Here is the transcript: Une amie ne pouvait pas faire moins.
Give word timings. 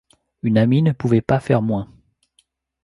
Une 0.41 0.57
amie 0.57 0.81
ne 0.81 0.93
pouvait 0.93 1.21
pas 1.21 1.39
faire 1.39 1.61
moins. 1.61 1.87